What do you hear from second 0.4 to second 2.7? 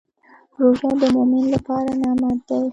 روژه د مؤمن لپاره نعمت دی.